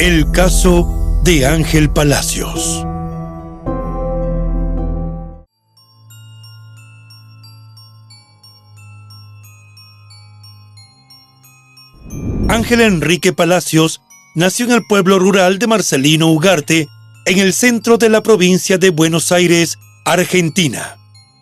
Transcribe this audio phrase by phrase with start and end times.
[0.00, 2.86] El caso de Ángel Palacios.
[12.48, 14.00] Ángel Enrique Palacios
[14.34, 16.88] nació en el pueblo rural de Marcelino Ugarte,
[17.26, 20.96] en el centro de la provincia de Buenos Aires, Argentina.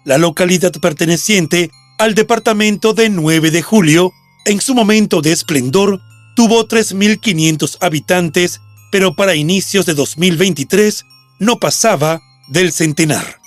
[0.05, 1.71] La localidad perteneciente
[2.01, 4.11] al departamento de 9 de julio,
[4.47, 6.01] en su momento de esplendor,
[6.39, 8.61] tuvo 3.500 habitantes,
[8.93, 11.05] pero para inicios de 2023
[11.41, 13.41] no pasaba del centenar.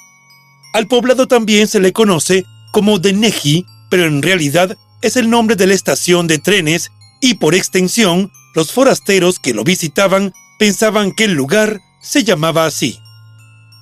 [0.74, 2.44] Al poblado también se le conoce
[2.74, 6.91] como Deneji, pero en realidad es el nombre de la estación de trenes
[7.22, 13.00] y por extensión, los forasteros que lo visitaban pensaban que el lugar se llamaba así.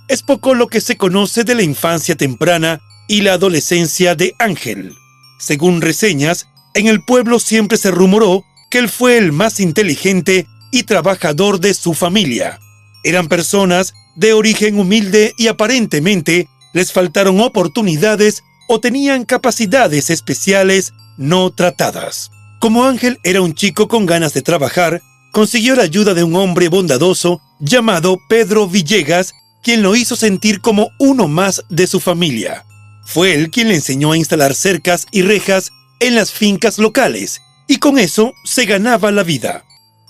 [0.08, 4.94] Es poco lo que se conoce de la infancia temprana y la adolescencia de Ángel.
[5.40, 10.84] Según reseñas, en el pueblo siempre se rumoró que él fue el más inteligente y
[10.84, 12.60] trabajador de su familia.
[13.04, 21.50] Eran personas de origen humilde y aparentemente les faltaron oportunidades o tenían capacidades especiales no
[21.52, 22.32] tratadas.
[22.60, 25.02] Como Ángel era un chico con ganas de trabajar,
[25.32, 30.92] consiguió la ayuda de un hombre bondadoso llamado Pedro Villegas, quien lo hizo sentir como
[31.00, 32.66] uno más de su familia.
[33.06, 37.78] Fue él quien le enseñó a instalar cercas y rejas en las fincas locales, y
[37.78, 39.64] con eso se ganaba la vida.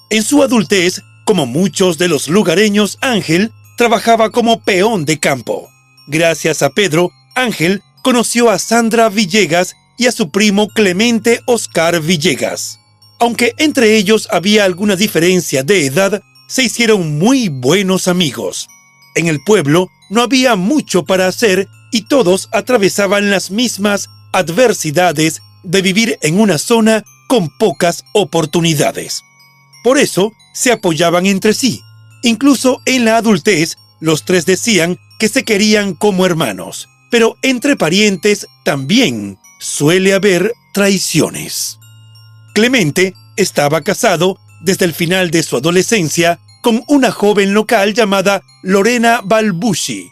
[0.10, 5.70] En su adultez, como muchos de los lugareños, Ángel trabajaba como peón de campo.
[6.08, 12.80] Gracias a Pedro, Ángel conoció a Sandra Villegas y a su primo Clemente Oscar Villegas.
[13.20, 18.70] Aunque entre ellos había alguna diferencia de edad, se hicieron muy buenos amigos.
[19.16, 25.82] En el pueblo no había mucho para hacer y todos atravesaban las mismas adversidades de
[25.82, 29.24] vivir en una zona con pocas oportunidades.
[29.84, 31.82] Por eso se apoyaban entre sí.
[32.24, 36.90] Incluso en la adultez, los tres decían que se querían como hermanos.
[37.12, 41.78] Pero entre parientes también suele haber traiciones.
[42.56, 49.22] Clemente estaba casado desde el final de su adolescencia con una joven local llamada Lorena
[49.24, 50.10] Balbushi.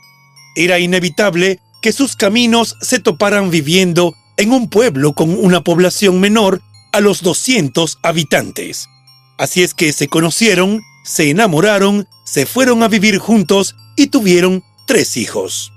[0.55, 6.61] Era inevitable que sus caminos se toparan viviendo en un pueblo con una población menor
[6.91, 8.89] a los 200 habitantes.
[9.37, 15.17] Así es que se conocieron, se enamoraron, se fueron a vivir juntos y tuvieron tres
[15.17, 15.71] hijos.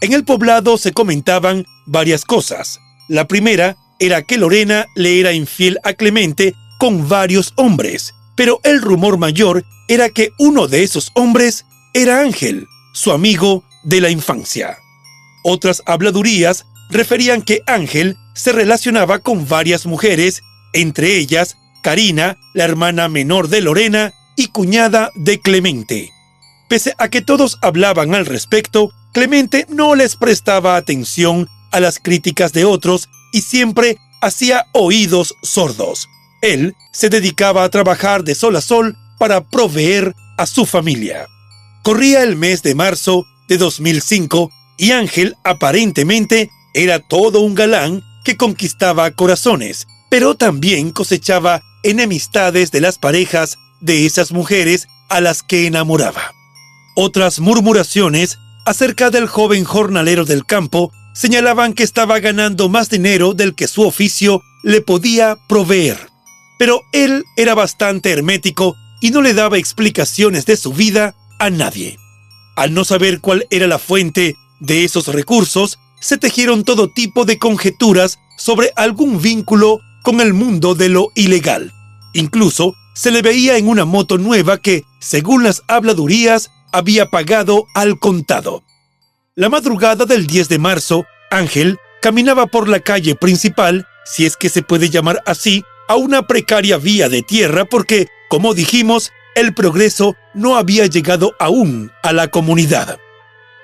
[0.00, 2.80] En el poblado se comentaban varias cosas.
[3.08, 8.82] La primera era que Lorena le era infiel a Clemente con varios hombres, pero el
[8.82, 14.76] rumor mayor era que uno de esos hombres era Ángel, su amigo de la infancia.
[15.44, 20.42] Otras habladurías referían que Ángel se relacionaba con varias mujeres,
[20.72, 26.10] entre ellas Karina, la hermana menor de Lorena, y cuñada de Clemente.
[26.68, 32.52] Pese a que todos hablaban al respecto, Clemente no les prestaba atención a las críticas
[32.52, 36.08] de otros y siempre hacía oídos sordos.
[36.40, 41.26] Él se dedicaba a trabajar de sol a sol para proveer a su familia.
[41.82, 48.36] Corría el mes de marzo de 2005 y Ángel aparentemente era todo un galán que
[48.36, 55.66] conquistaba corazones, pero también cosechaba enemistades de las parejas de esas mujeres a las que
[55.66, 56.32] enamoraba.
[56.94, 63.54] Otras murmuraciones acerca del joven jornalero del campo señalaban que estaba ganando más dinero del
[63.54, 65.98] que su oficio le podía proveer.
[66.58, 71.98] Pero él era bastante hermético y no le daba explicaciones de su vida a nadie.
[72.56, 77.38] Al no saber cuál era la fuente de esos recursos, se tejieron todo tipo de
[77.38, 81.72] conjeturas sobre algún vínculo con el mundo de lo ilegal.
[82.12, 88.00] Incluso se le veía en una moto nueva que, según las habladurías, había pagado al
[88.00, 88.64] contado.
[89.36, 94.48] La madrugada del 10 de marzo, Ángel caminaba por la calle principal, si es que
[94.48, 100.16] se puede llamar así, a una precaria vía de tierra porque, como dijimos, el progreso
[100.34, 102.98] no había llegado aún a la comunidad.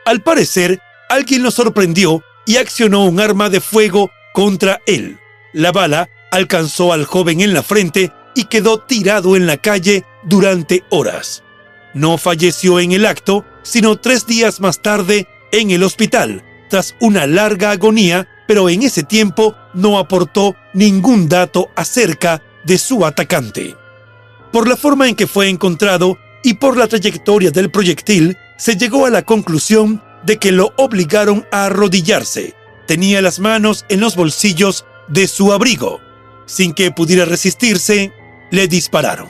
[0.04, 5.18] Al parecer, alguien lo sorprendió y accionó un arma de fuego contra él.
[5.52, 10.82] La bala alcanzó al joven en la frente y quedó tirado en la calle durante
[10.88, 11.42] horas.
[11.92, 17.26] No falleció en el acto, sino tres días más tarde en el hospital, tras una
[17.26, 23.76] larga agonía, pero en ese tiempo no aportó ningún dato acerca de su atacante.
[24.52, 29.04] Por la forma en que fue encontrado y por la trayectoria del proyectil, se llegó
[29.04, 32.54] a la conclusión de que lo obligaron a arrodillarse.
[32.86, 36.00] Tenía las manos en los bolsillos de su abrigo.
[36.46, 38.12] Sin que pudiera resistirse,
[38.50, 39.28] le dispararon.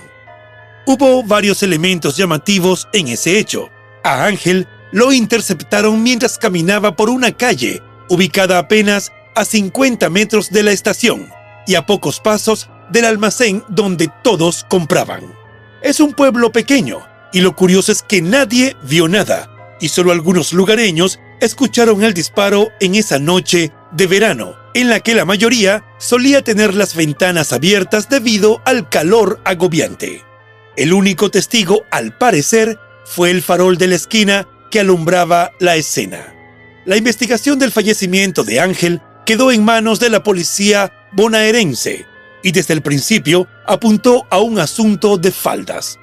[0.87, 3.69] Hubo varios elementos llamativos en ese hecho.
[4.05, 10.63] A Ángel lo interceptaron mientras caminaba por una calle ubicada apenas a 50 metros de
[10.63, 11.29] la estación
[11.67, 15.25] y a pocos pasos del almacén donde todos compraban.
[15.83, 20.53] Es un pueblo pequeño y lo curioso es que nadie vio nada y solo algunos
[20.53, 26.43] lugareños escucharon el disparo en esa noche de verano, en la que la mayoría solía
[26.43, 30.23] tener las ventanas abiertas debido al calor agobiante.
[30.77, 36.35] El único testigo, al parecer, fue el farol de la esquina que alumbraba la escena.
[36.85, 42.07] La investigación del fallecimiento de Ángel quedó en manos de la policía bonaerense
[42.43, 45.99] y desde el principio apuntó a un asunto de faldas.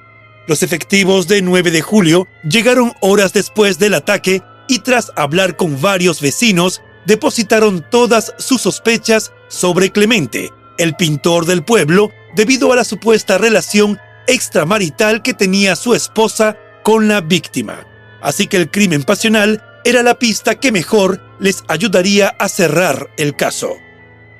[0.46, 5.80] Los efectivos de 9 de julio llegaron horas después del ataque y tras hablar con
[5.80, 12.84] varios vecinos, depositaron todas sus sospechas sobre Clemente, el pintor del pueblo, debido a la
[12.84, 13.98] supuesta relación
[14.28, 17.86] extramarital que tenía su esposa con la víctima.
[18.20, 23.34] Así que el crimen pasional era la pista que mejor les ayudaría a cerrar el
[23.36, 23.76] caso.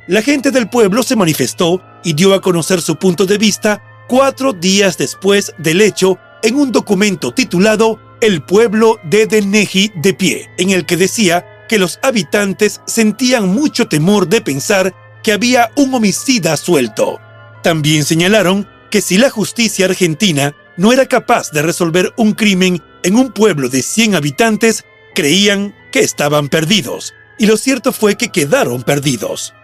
[0.06, 4.52] La gente del pueblo se manifestó y dio a conocer su punto de vista cuatro
[4.52, 10.70] días después del hecho en un documento titulado El pueblo de Deneji de pie, en
[10.70, 16.56] el que decía que los habitantes sentían mucho temor de pensar que había un homicida
[16.56, 17.18] suelto.
[17.62, 23.16] También señalaron que si la justicia argentina no era capaz de resolver un crimen en
[23.16, 24.84] un pueblo de 100 habitantes,
[25.14, 27.14] creían que estaban perdidos.
[27.38, 29.54] Y lo cierto fue que quedaron perdidos.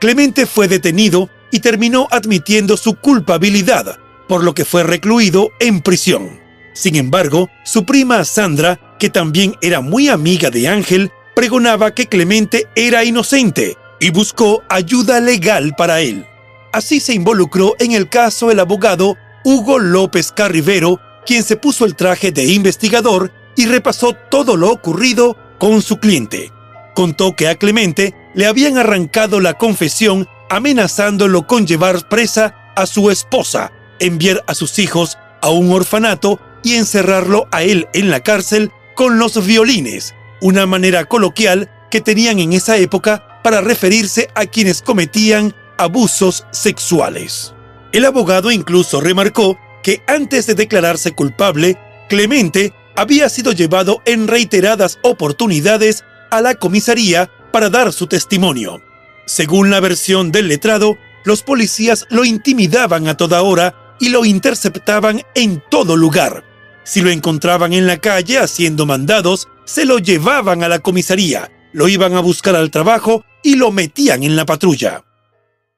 [0.00, 3.98] Clemente fue detenido y terminó admitiendo su culpabilidad,
[4.28, 6.40] por lo que fue recluido en prisión.
[6.74, 12.66] Sin embargo, su prima Sandra, que también era muy amiga de Ángel, pregonaba que Clemente
[12.74, 16.26] era inocente y buscó ayuda legal para él.
[16.72, 21.94] Así se involucró en el caso el abogado Hugo López Carrivero, quien se puso el
[21.94, 26.52] traje de investigador y repasó todo lo ocurrido con su cliente.
[26.94, 33.10] Contó que a Clemente le habían arrancado la confesión amenazándolo con llevar presa a su
[33.10, 38.72] esposa, enviar a sus hijos a un orfanato y encerrarlo a él en la cárcel
[38.94, 44.82] con los violines, una manera coloquial que tenían en esa época para referirse a quienes
[44.82, 47.54] cometían abusos sexuales.
[47.92, 54.98] El abogado incluso remarcó que antes de declararse culpable, Clemente había sido llevado en reiteradas
[55.02, 58.82] oportunidades a la comisaría para dar su testimonio.
[59.26, 65.22] Según la versión del letrado, los policías lo intimidaban a toda hora y lo interceptaban
[65.34, 66.44] en todo lugar.
[66.84, 71.88] Si lo encontraban en la calle haciendo mandados, se lo llevaban a la comisaría, lo
[71.88, 75.04] iban a buscar al trabajo y lo metían en la patrulla.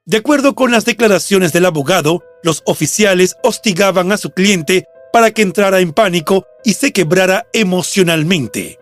[0.05, 5.41] De acuerdo con las declaraciones del abogado, los oficiales hostigaban a su cliente para que
[5.41, 8.77] entrara en pánico y se quebrara emocionalmente.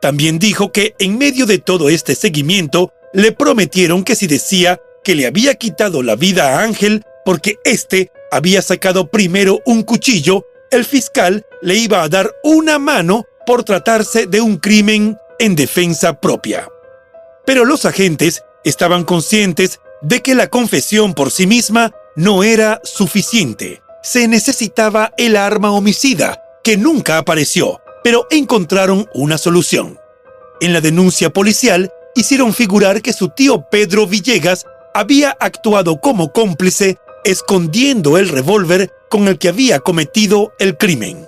[0.00, 5.14] También dijo que en medio de todo este seguimiento le prometieron que si decía que
[5.14, 10.84] le había quitado la vida a Ángel porque éste había sacado primero un cuchillo, el
[10.84, 16.68] fiscal le iba a dar una mano por tratarse de un crimen en defensa propia.
[17.44, 23.82] Pero los agentes estaban conscientes de que la confesión por sí misma no era suficiente.
[24.02, 29.98] Se necesitaba el arma homicida, que nunca apareció, pero encontraron una solución.
[30.60, 36.98] En la denuncia policial hicieron figurar que su tío Pedro Villegas había actuado como cómplice
[37.24, 41.26] escondiendo el revólver con el que había cometido el crimen.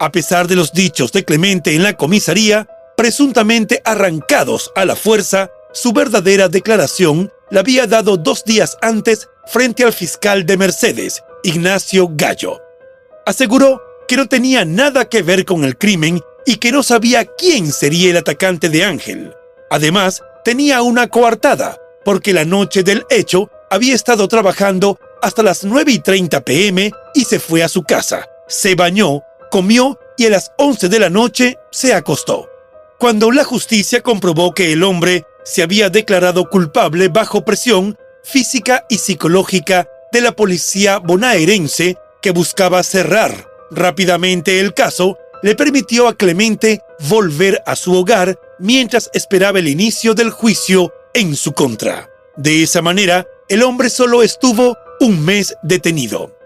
[0.00, 5.50] A pesar de los dichos de Clemente en la comisaría, presuntamente arrancados a la fuerza,
[5.72, 12.08] su verdadera declaración la había dado dos días antes frente al fiscal de Mercedes, Ignacio
[12.12, 12.60] Gallo.
[13.26, 17.72] Aseguró que no tenía nada que ver con el crimen y que no sabía quién
[17.72, 19.34] sería el atacante de Ángel.
[19.70, 25.90] Además, tenía una coartada, porque la noche del hecho había estado trabajando hasta las 9
[25.90, 28.28] y 30 pm y se fue a su casa.
[28.46, 32.48] Se bañó, comió y a las 11 de la noche se acostó.
[32.98, 38.98] Cuando la justicia comprobó que el hombre se había declarado culpable bajo presión física y
[38.98, 46.80] psicológica de la policía bonaerense que buscaba cerrar rápidamente el caso, le permitió a Clemente
[47.08, 52.08] volver a su hogar mientras esperaba el inicio del juicio en su contra.
[52.36, 56.36] De esa manera, el hombre solo estuvo un mes detenido.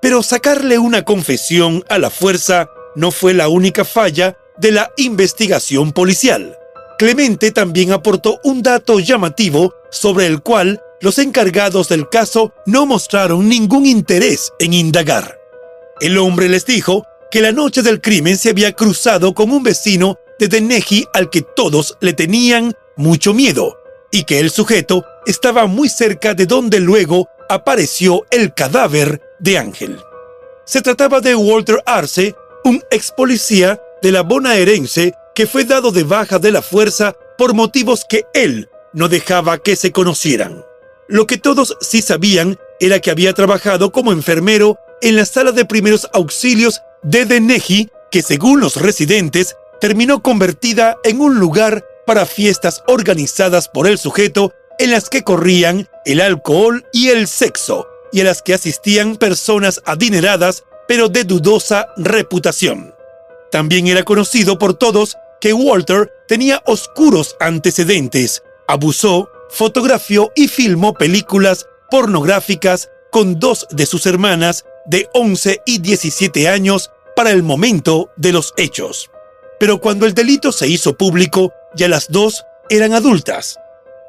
[0.00, 5.92] Pero sacarle una confesión a la fuerza no fue la única falla de la investigación
[5.92, 6.56] policial.
[6.98, 13.48] Clemente también aportó un dato llamativo sobre el cual los encargados del caso no mostraron
[13.48, 15.38] ningún interés en indagar.
[16.00, 20.18] El hombre les dijo que la noche del crimen se había cruzado con un vecino
[20.38, 23.78] de Deneji al que todos le tenían mucho miedo
[24.10, 29.98] y que el sujeto estaba muy cerca de donde luego apareció el cadáver de Ángel.
[30.64, 36.04] Se trataba de Walter Arce, un ex policía de la bonaerense que fue dado de
[36.04, 40.64] baja de la fuerza por motivos que él no dejaba que se conocieran.
[41.08, 45.64] Lo que todos sí sabían era que había trabajado como enfermero en la sala de
[45.64, 52.82] primeros auxilios de Deneji, que según los residentes terminó convertida en un lugar para fiestas
[52.86, 58.24] organizadas por el sujeto en las que corrían el alcohol y el sexo, y a
[58.24, 62.94] las que asistían personas adineradas pero de dudosa reputación.
[63.50, 71.66] También era conocido por todos que Walter tenía oscuros antecedentes, abusó, fotografió y filmó películas
[71.90, 78.32] pornográficas con dos de sus hermanas de 11 y 17 años para el momento de
[78.32, 79.10] los hechos.
[79.58, 83.58] Pero cuando el delito se hizo público, ya las dos eran adultas.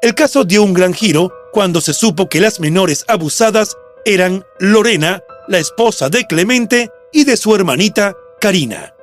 [0.02, 5.22] El caso dio un gran giro cuando se supo que las menores abusadas eran Lorena,
[5.48, 8.94] la esposa de Clemente, y de su hermanita, Karina.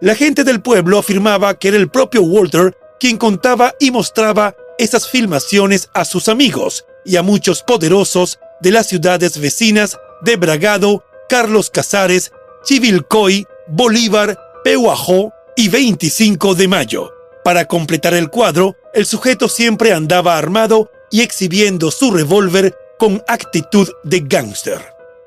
[0.00, 5.08] La gente del pueblo afirmaba que era el propio Walter quien contaba y mostraba esas
[5.08, 11.70] filmaciones a sus amigos y a muchos poderosos de las ciudades vecinas de Bragado, Carlos
[11.70, 12.32] Casares,
[12.64, 17.12] Chivilcoy, Bolívar, Pehuajó y 25 de mayo.
[17.42, 23.88] Para completar el cuadro, el sujeto siempre andaba armado y exhibiendo su revólver con actitud
[24.04, 24.78] de gángster.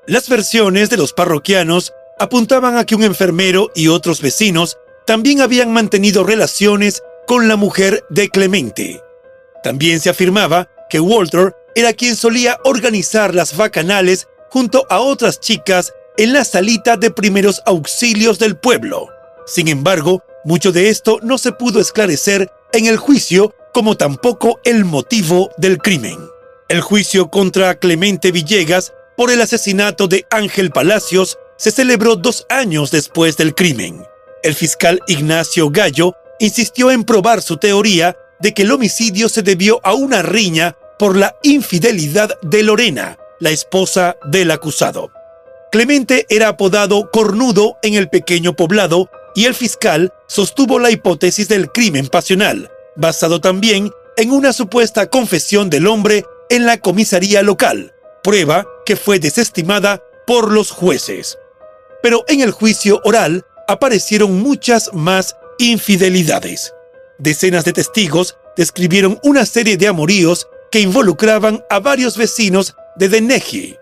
[0.08, 5.74] Las versiones de los parroquianos apuntaban a que un enfermero y otros vecinos también habían
[5.74, 9.04] mantenido relaciones con la mujer de Clemente.
[9.64, 15.92] También se afirmaba que Walter era quien solía organizar las bacanales junto a otras chicas
[16.16, 19.10] en la salita de primeros auxilios del pueblo.
[19.46, 24.86] Sin embargo, mucho de esto no se pudo esclarecer en el juicio como tampoco el
[24.86, 26.18] motivo del crimen.
[26.68, 32.92] El juicio contra Clemente Villegas por el asesinato de Ángel Palacios se celebró dos años
[32.92, 34.04] después del crimen.
[34.44, 39.80] El fiscal Ignacio Gallo insistió en probar su teoría de que el homicidio se debió
[39.84, 45.12] a una riña por la infidelidad de Lorena, la esposa del acusado.
[45.72, 51.72] Clemente era apodado Cornudo en el pequeño poblado y el fiscal sostuvo la hipótesis del
[51.72, 58.66] crimen pasional, basado también en una supuesta confesión del hombre en la comisaría local, prueba
[58.86, 61.38] que fue desestimada por los jueces.
[62.04, 66.74] Pero en el juicio oral aparecieron muchas más infidelidades.
[67.20, 73.78] Decenas de testigos describieron una serie de amoríos que involucraban a varios vecinos de Deneji.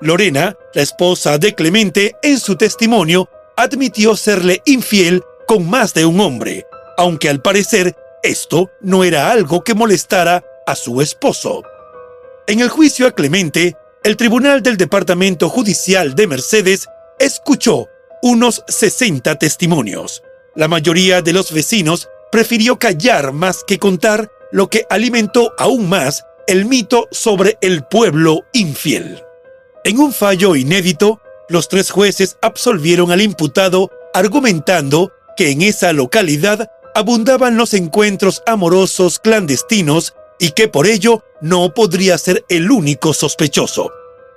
[0.00, 6.20] Lorena, la esposa de Clemente, en su testimonio, admitió serle infiel con más de un
[6.20, 6.64] hombre,
[6.96, 11.64] aunque al parecer esto no era algo que molestara a su esposo.
[12.46, 16.86] En el juicio a Clemente, el Tribunal del Departamento Judicial de Mercedes
[17.18, 17.88] escuchó
[18.22, 20.22] unos 60 testimonios.
[20.54, 26.24] La mayoría de los vecinos prefirió callar más que contar, lo que alimentó aún más
[26.46, 29.24] el mito sobre el pueblo infiel.
[29.82, 36.70] En un fallo inédito, los tres jueces absolvieron al imputado argumentando que en esa localidad
[36.94, 43.92] abundaban los encuentros amorosos clandestinos y que por ello no podría ser el único sospechoso.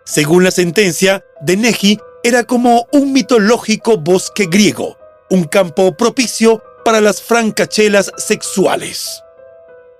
[0.05, 4.97] Según la sentencia, Deneji era como un mitológico bosque griego,
[5.29, 9.23] un campo propicio para las francachelas sexuales.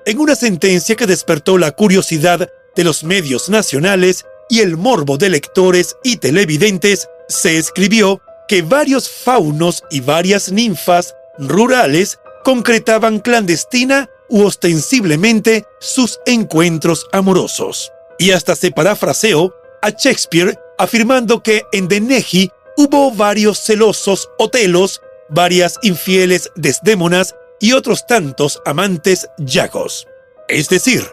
[0.06, 5.29] En una sentencia que despertó la curiosidad de los medios nacionales y el morbo de
[5.29, 14.43] lectores y televidentes, se escribió que varios faunos y varias ninfas rurales concretaban clandestina u
[14.43, 17.93] ostensiblemente sus encuentros amorosos.
[18.20, 25.79] Y hasta se parafraseó a Shakespeare afirmando que en Deneji hubo varios celosos Otelos, varias
[25.81, 30.08] infieles Desdémonas y otros tantos amantes Yagos.
[30.50, 31.08] Es decir,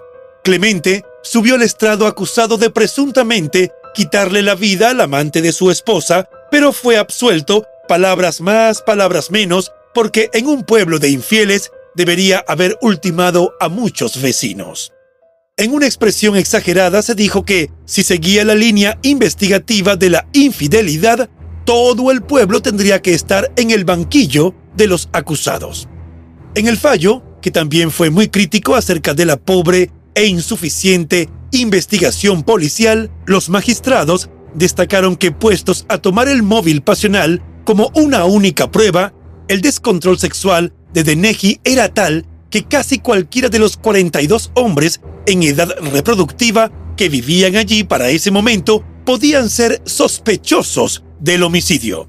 [0.49, 6.29] Clemente subió al estrado acusado de presuntamente quitarle la vida al amante de su esposa,
[6.51, 12.79] pero fue absuelto, palabras más, palabras menos, porque en un pueblo de infieles debería haber
[12.81, 14.93] ultimado a muchos vecinos.
[15.57, 21.29] En una expresión exagerada se dijo que, si seguía la línea investigativa de la infidelidad,
[21.65, 25.89] todo el pueblo tendría que estar en el banquillo de los acusados.
[26.55, 32.43] En el fallo, que también fue muy crítico acerca de la pobre e insuficiente investigación
[32.43, 39.15] policial, los magistrados destacaron que puestos a tomar el móvil pasional como una única prueba,
[39.47, 45.45] el descontrol sexual de Deneji era tal que casi cualquiera de los 42 hombres en
[45.45, 52.09] edad reproductiva que vivían allí para ese momento podían ser sospechosos del homicidio.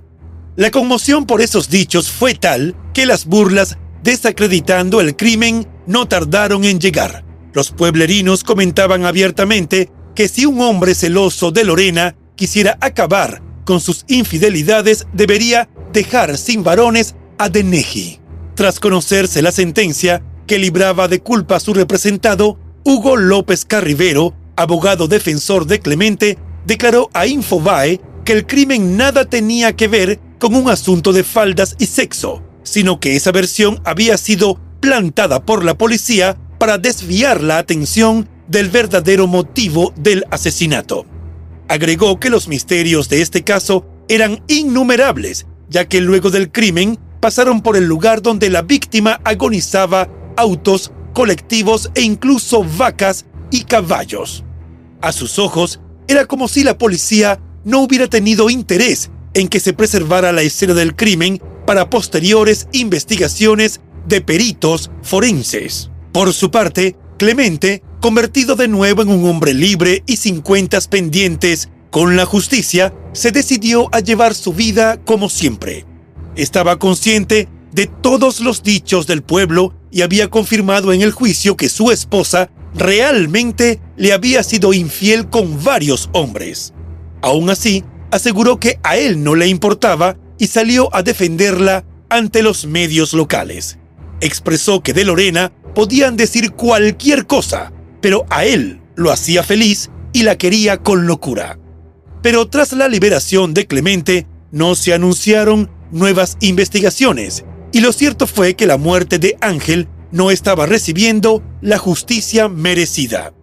[0.56, 6.66] La conmoción por esos dichos fue tal que las burlas desacreditando el crimen no tardaron
[6.66, 7.29] en llegar.
[7.54, 14.06] Los pueblerinos comentaban abiertamente que si un hombre celoso de Lorena quisiera acabar con sus
[14.08, 18.20] infidelidades, debería dejar sin varones a Deneji.
[18.56, 25.08] Tras conocerse la sentencia que libraba de culpa a su representado, Hugo López Carrivero, abogado
[25.08, 30.70] defensor de Clemente, declaró a Infobae que el crimen nada tenía que ver con un
[30.70, 36.38] asunto de faldas y sexo, sino que esa versión había sido plantada por la policía
[36.60, 41.06] para desviar la atención del verdadero motivo del asesinato.
[41.68, 47.62] Agregó que los misterios de este caso eran innumerables, ya que luego del crimen pasaron
[47.62, 54.44] por el lugar donde la víctima agonizaba autos, colectivos e incluso vacas y caballos.
[55.02, 59.74] A sus ojos, era como si la policía no hubiera tenido interés en que se
[59.74, 65.92] preservara la escena del crimen para posteriores investigaciones de peritos forenses.
[66.12, 71.68] Por su parte, Clemente, convertido de nuevo en un hombre libre y sin cuentas pendientes
[71.92, 75.86] con la justicia, se decidió a llevar su vida como siempre,
[76.38, 81.68] estaba consciente de todos los dichos del pueblo y había confirmado en el juicio que
[81.68, 86.74] su esposa realmente le había sido infiel con varios hombres.
[87.22, 92.66] Aún así, aseguró que a él no le importaba y salió a defenderla ante los
[92.66, 93.78] medios locales.
[94.22, 100.24] Expresó que de Lorena podían decir cualquier cosa, pero a él lo hacía feliz y
[100.24, 101.58] la quería con locura.
[102.22, 108.56] Pero tras la liberación de Clemente, no se anunciaron nuevas investigaciones, y lo cierto fue
[108.56, 113.34] que la muerte de Ángel no estaba recibiendo la justicia merecida.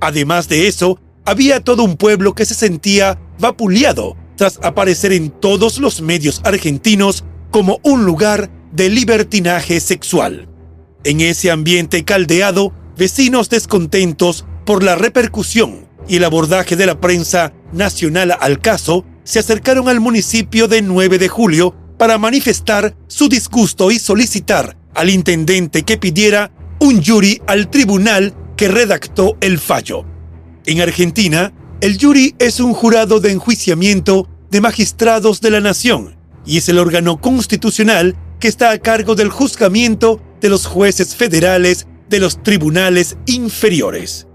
[0.00, 5.78] Además de eso, había todo un pueblo que se sentía vapuleado tras aparecer en todos
[5.78, 10.49] los medios argentinos como un lugar de libertinaje sexual.
[11.02, 17.54] En ese ambiente caldeado, vecinos descontentos por la repercusión y el abordaje de la prensa
[17.72, 23.90] nacional al caso se acercaron al municipio de 9 de julio para manifestar su disgusto
[23.90, 30.04] y solicitar al intendente que pidiera un jury al tribunal que redactó el fallo.
[30.66, 36.58] En Argentina, el jury es un jurado de enjuiciamiento de magistrados de la nación y
[36.58, 42.20] es el órgano constitucional que está a cargo del juzgamiento de los jueces federales de
[42.20, 44.26] los tribunales inferiores.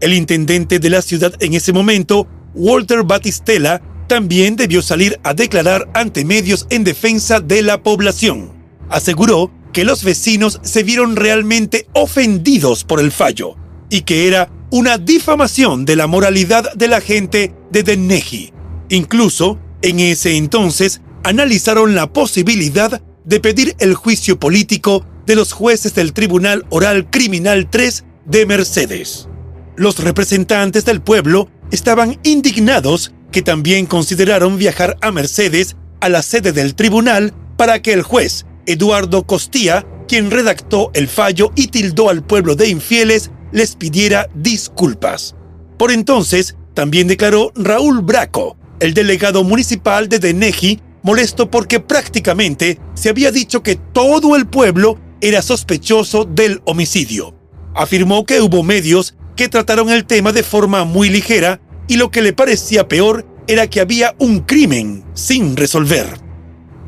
[0.00, 5.88] El intendente de la ciudad en ese momento, Walter Batistella, también debió salir a declarar
[5.94, 8.52] ante medios en defensa de la población.
[8.88, 13.56] Aseguró que los vecinos se vieron realmente ofendidos por el fallo
[13.90, 18.52] y que era una difamación de la moralidad de la gente de Denneji.
[18.90, 25.94] Incluso, en ese entonces, analizaron la posibilidad de pedir el juicio político de los jueces
[25.94, 29.28] del Tribunal Oral Criminal 3 de Mercedes.
[29.76, 36.52] Los representantes del pueblo estaban indignados que también consideraron viajar a Mercedes a la sede
[36.52, 42.24] del tribunal para que el juez Eduardo Costía, quien redactó el fallo y tildó al
[42.24, 45.34] pueblo de infieles, les pidiera disculpas.
[45.78, 53.10] Por entonces, también declaró Raúl Braco, el delegado municipal de Deneji, molesto porque prácticamente se
[53.10, 57.34] había dicho que todo el pueblo era sospechoso del homicidio.
[57.74, 62.20] Afirmó que hubo medios que trataron el tema de forma muy ligera y lo que
[62.20, 66.20] le parecía peor era que había un crimen sin resolver.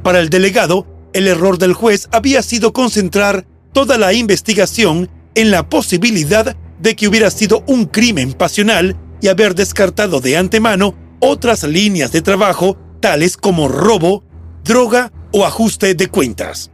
[0.02, 5.70] Para el delegado, el error del juez había sido concentrar toda la investigación en la
[5.70, 12.12] posibilidad de que hubiera sido un crimen pasional y haber descartado de antemano otras líneas
[12.12, 14.24] de trabajo tales como robo,
[14.62, 16.70] droga o ajuste de cuentas.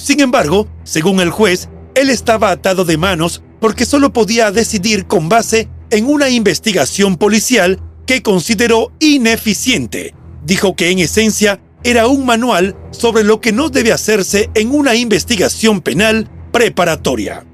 [0.00, 5.28] Sin embargo, según el juez, él estaba atado de manos porque solo podía decidir con
[5.28, 10.14] base en una investigación policial que consideró ineficiente.
[10.42, 14.94] Dijo que en esencia era un manual sobre lo que no debe hacerse en una
[14.94, 17.44] investigación penal preparatoria.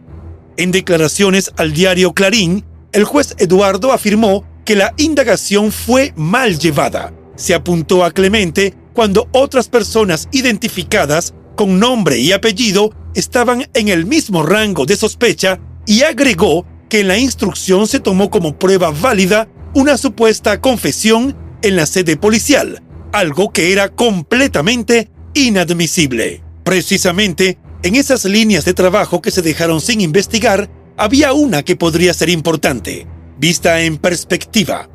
[0.57, 7.13] En declaraciones al diario Clarín, el juez Eduardo afirmó que la indagación fue mal llevada.
[7.35, 14.07] Se apuntó a Clemente cuando otras personas identificadas con nombre y apellido estaban en el
[14.07, 19.49] mismo rango de sospecha y agregó que en la instrucción se tomó como prueba válida
[19.75, 26.43] una supuesta confesión en la sede policial, algo que era completamente inadmisible.
[26.65, 32.15] Precisamente, en esas líneas de trabajo que se dejaron sin investigar, había una que podría
[32.15, 33.07] ser importante,
[33.39, 34.89] vista en perspectiva.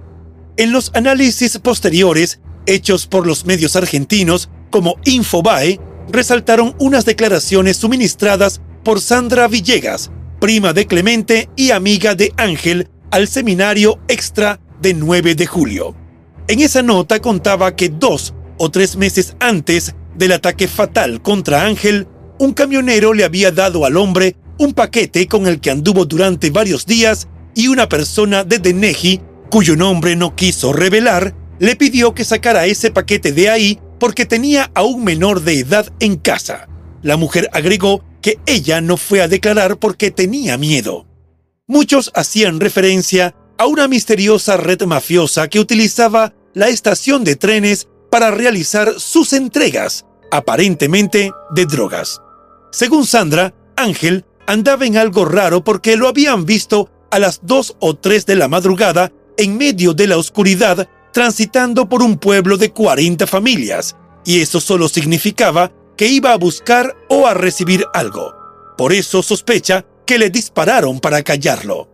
[0.58, 5.80] En los análisis posteriores, hechos por los medios argentinos como Infobae,
[6.12, 13.28] resaltaron unas declaraciones suministradas por Sandra Villegas, prima de Clemente y amiga de Ángel, al
[13.28, 15.96] seminario extra de 9 de julio.
[16.48, 22.08] En esa nota contaba que dos o tres meses antes del ataque fatal contra Ángel,
[22.40, 26.86] un camionero le había dado al hombre un paquete con el que anduvo durante varios
[26.86, 32.66] días y una persona de Deneji, cuyo nombre no quiso revelar, le pidió que sacara
[32.66, 36.68] ese paquete de ahí porque tenía a un menor de edad en casa.
[37.04, 41.06] La mujer agregó que ella no fue a declarar porque tenía miedo.
[41.68, 48.32] Muchos hacían referencia a una misteriosa red mafiosa que utilizaba la estación de trenes para
[48.32, 52.20] realizar sus entregas, aparentemente de drogas.
[52.72, 57.94] Según Sandra, Ángel andaba en algo raro porque lo habían visto a las 2 o
[57.94, 63.28] 3 de la madrugada en medio de la oscuridad transitando por un pueblo de 40
[63.28, 63.96] familias,
[64.26, 68.34] y eso solo significaba que iba a buscar o a recibir algo.
[68.78, 71.90] Por eso sospecha que le dispararon para callarlo.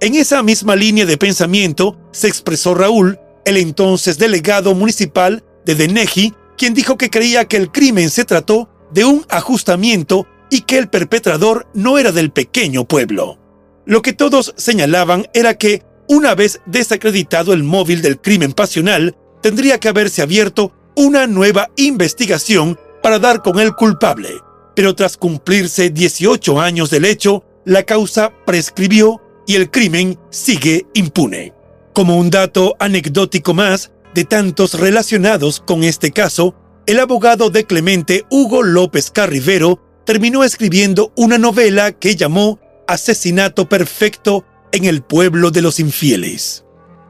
[0.00, 6.34] En esa misma línea de pensamiento se expresó Raúl, el entonces delegado municipal de Deneji,
[6.58, 10.88] quien dijo que creía que el crimen se trató de un ajustamiento y que el
[10.88, 13.38] perpetrador no era del pequeño pueblo.
[13.84, 19.78] Lo que todos señalaban era que, una vez desacreditado el móvil del crimen pasional, tendría
[19.78, 24.30] que haberse abierto una nueva investigación para dar con el culpable.
[24.74, 31.52] Pero tras cumplirse 18 años del hecho, la causa prescribió y el crimen sigue impune.
[31.94, 36.54] Como un dato anecdótico más de tantos relacionados con este caso,
[36.86, 44.44] el abogado de Clemente Hugo López Carrivero terminó escribiendo una novela que llamó Asesinato Perfecto
[44.76, 46.64] en el pueblo de los infieles.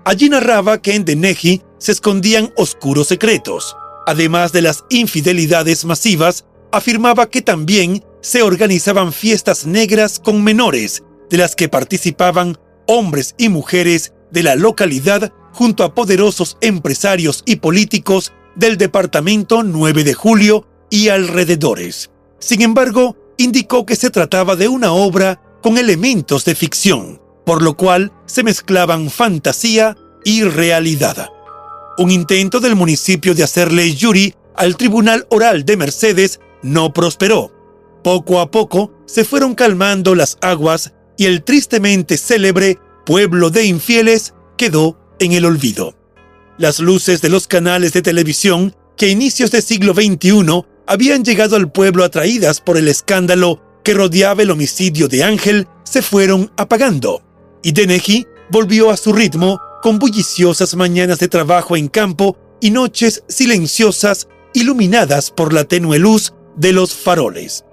[0.05, 3.77] Allí narraba que en Deneji se escondían oscuros secretos.
[4.07, 11.39] Además de las infidelidades masivas, afirmaba que también se organizaban fiestas negras con menores de
[11.39, 18.33] las que participaban hombres y mujeres de la localidad junto a poderosos empresarios y políticos
[18.55, 22.11] del departamento 9 de julio y alrededores.
[22.39, 27.77] Sin embargo, indicó que se trataba de una obra con elementos de ficción, por lo
[27.77, 31.31] cual se mezclaban fantasía y realidad.
[31.97, 37.53] Un intento del municipio de hacerle jury al Tribunal Oral de Mercedes no prosperó.
[38.03, 44.35] Poco a poco se fueron calmando las aguas y el tristemente célebre pueblo de infieles
[44.59, 45.95] quedó en el olvido.
[46.59, 51.55] Las luces de los canales de televisión que a inicios del siglo XXI habían llegado
[51.55, 57.23] al pueblo atraídas por el escándalo que rodeaba el homicidio de Ángel se fueron apagando,
[57.67, 63.25] y Denegi volvió a su ritmo con bulliciosas mañanas de trabajo en campo y noches
[63.27, 67.65] silenciosas iluminadas por la tenue luz de los faroles.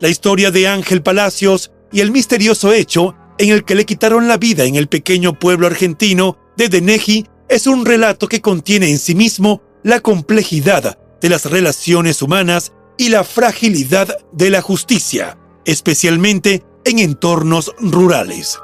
[0.00, 4.38] La historia de Ángel Palacios y el misterioso hecho en el que le quitaron la
[4.38, 9.14] vida en el pequeño pueblo argentino de Deneji es un relato que contiene en sí
[9.14, 16.98] mismo la complejidad de las relaciones humanas y la fragilidad de la justicia, especialmente en
[16.98, 18.58] entornos rurales.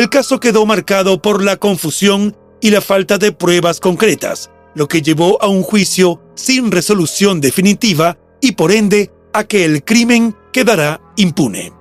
[0.00, 5.02] El caso quedó marcado por la confusión y la falta de pruebas concretas, lo que
[5.02, 11.02] llevó a un juicio sin resolución definitiva y por ende a que el crimen quedará
[11.16, 11.74] impune.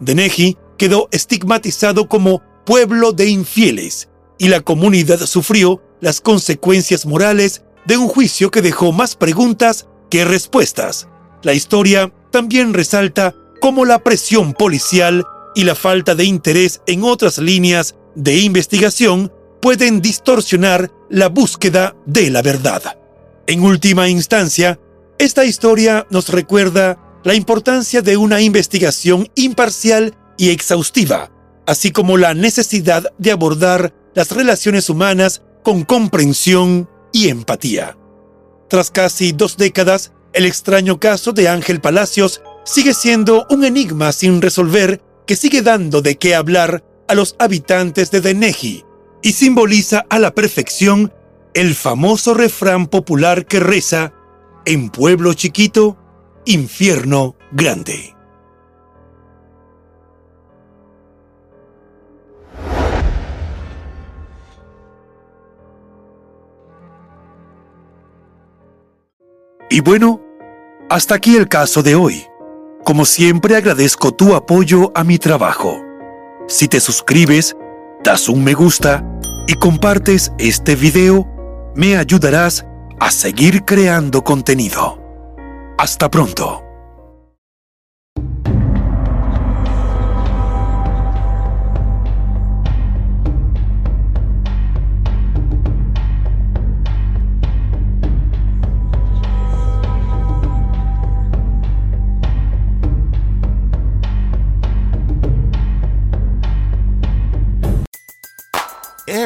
[0.00, 7.96] Deneji quedó estigmatizado como pueblo de infieles y la comunidad sufrió las consecuencias morales de
[7.96, 11.08] un juicio que dejó más preguntas que respuestas.
[11.42, 17.38] La historia también resalta cómo la presión policial y la falta de interés en otras
[17.38, 22.98] líneas de investigación pueden distorsionar la búsqueda de la verdad.
[23.46, 24.78] En última instancia,
[25.18, 31.30] esta historia nos recuerda la importancia de una investigación imparcial y exhaustiva,
[31.66, 37.96] así como la necesidad de abordar las relaciones humanas con comprensión y empatía.
[38.68, 44.40] Tras casi dos décadas, el extraño caso de Ángel Palacios sigue siendo un enigma sin
[44.40, 48.84] resolver que sigue dando de qué hablar a los habitantes de Deneji
[49.22, 51.12] y simboliza a la perfección
[51.54, 54.12] el famoso refrán popular que reza,
[54.64, 55.98] en pueblo chiquito,
[56.46, 58.16] infierno grande.
[69.68, 70.20] Y bueno,
[70.90, 72.26] hasta aquí el caso de hoy.
[72.84, 75.80] Como siempre agradezco tu apoyo a mi trabajo.
[76.48, 77.56] Si te suscribes,
[78.02, 79.04] das un me gusta
[79.46, 81.28] y compartes este video,
[81.76, 82.66] me ayudarás
[82.98, 84.98] a seguir creando contenido.
[85.78, 86.71] Hasta pronto.